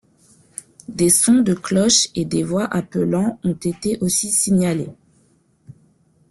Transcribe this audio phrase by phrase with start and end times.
[0.87, 4.89] Des sons de cloches et des voix appelant ont été aussi signalés.